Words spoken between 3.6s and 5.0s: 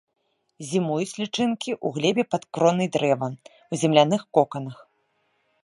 у земляных коканах.